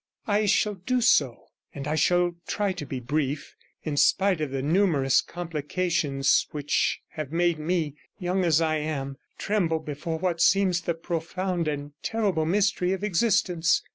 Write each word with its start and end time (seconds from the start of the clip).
'I 0.25 0.47
shall 0.47 0.73
do 0.73 0.99
so, 0.99 1.45
and 1.75 1.87
I 1.87 1.93
shall 1.93 2.33
try 2.47 2.71
to 2.73 2.87
be 2.87 2.99
brief, 2.99 3.55
in 3.83 3.97
spite 3.97 4.41
of 4.41 4.49
the 4.49 4.63
numerous 4.63 5.21
complications 5.21 6.47
which 6.49 7.01
have 7.09 7.31
made 7.31 7.59
me, 7.59 7.93
young 8.17 8.43
as 8.43 8.61
I 8.61 8.77
am, 8.77 9.17
tremble 9.37 9.77
before 9.77 10.17
what 10.17 10.41
seems 10.41 10.81
the 10.81 10.95
profound 10.95 11.67
and 11.67 11.91
terrible 12.01 12.47
mystery 12.47 12.93
of 12.93 13.03
existence. 13.03 13.83